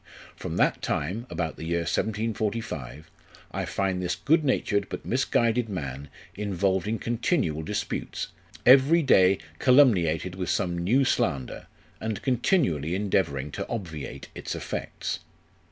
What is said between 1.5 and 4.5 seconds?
the year 1745) I find this good